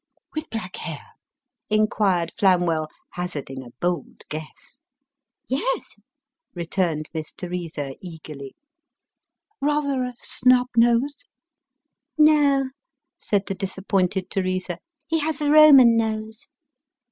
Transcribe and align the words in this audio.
"With 0.35 0.49
black 0.49 0.77
hair?" 0.77 1.05
inquired 1.79 2.31
Flamwell, 2.35 2.87
hazarding 3.11 3.63
a 3.63 3.69
bold 3.79 4.23
guess." 4.29 4.79
Yes," 5.47 5.99
returned 6.55 7.07
Miss 7.13 7.31
Teresa, 7.31 7.95
eagerly." 8.01 8.55
Rather 9.61 10.03
a 10.05 10.15
snub 10.19 10.69
nose?"" 10.75 11.17
No," 12.17 12.71
said 13.19 13.43
the 13.45 13.53
disappointed 13.53 14.31
Teresa," 14.31 14.79
he 15.07 15.19
has 15.19 15.39
a 15.39 15.51
Roman 15.51 15.95
nose." 15.95 16.47